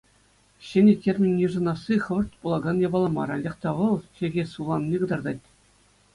Ҫӗнӗ 0.69 0.93
термин 1.03 1.33
йышӑнасси 1.41 1.95
хӑвӑрт 2.05 2.31
пулакан 2.47 2.77
япала 2.87 3.09
мар, 3.19 3.29
анчах 3.37 3.55
та 3.67 3.75
вӑл 3.77 3.95
чӗлхе 4.19 4.43
сывланине 4.55 4.97
кӑтартать. 5.07 5.43